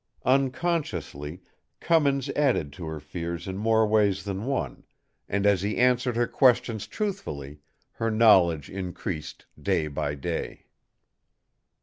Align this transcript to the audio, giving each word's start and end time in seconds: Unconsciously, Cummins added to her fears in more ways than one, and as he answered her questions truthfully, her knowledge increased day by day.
Unconsciously, 0.25 1.43
Cummins 1.79 2.29
added 2.31 2.73
to 2.73 2.87
her 2.87 2.99
fears 2.99 3.47
in 3.47 3.55
more 3.55 3.85
ways 3.85 4.23
than 4.23 4.45
one, 4.47 4.83
and 5.29 5.45
as 5.45 5.61
he 5.61 5.77
answered 5.77 6.15
her 6.15 6.25
questions 6.25 6.87
truthfully, 6.87 7.59
her 7.91 8.09
knowledge 8.09 8.67
increased 8.67 9.45
day 9.61 9.85
by 9.85 10.15
day. 10.15 10.65